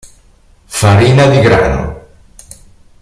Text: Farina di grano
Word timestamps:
Farina 0.67 1.27
di 1.29 1.39
grano 1.41 2.05